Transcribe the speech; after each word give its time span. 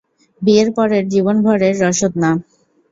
বিয়ের 0.41 0.69
পরের, 0.77 1.03
জীবনভরের 1.13 1.75
রসদ 1.83 2.13
না। 2.23 2.31